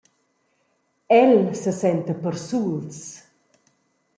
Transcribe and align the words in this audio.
El 1.17 1.35
sesenta 1.59 2.15
persuls. 2.25 3.05